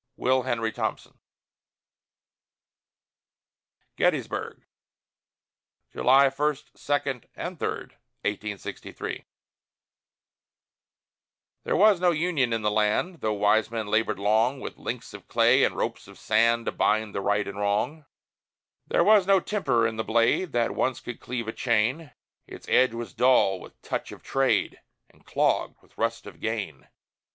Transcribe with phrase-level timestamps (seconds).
[0.17, 1.19] WILL HENRY THOMPSON.
[3.97, 4.65] GETTYSBURG
[5.91, 9.25] [July 1, 2, 3, 1863]
[11.63, 15.27] There was no union in the land, Though wise men labored long With links of
[15.27, 18.05] clay and ropes of sand To bind the right and wrong.
[18.87, 22.11] There was no temper in the blade That once could cleave a chain;
[22.47, 24.81] Its edge was dull with touch of trade
[25.11, 26.87] And clogged with rust of gain.